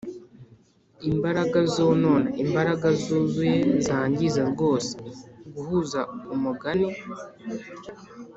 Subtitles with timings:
[1.09, 4.91] imbaraga zonona; imbaraga zuzuye zangiza rwose
[5.55, 6.01] guhuza
[6.33, 6.89] umugani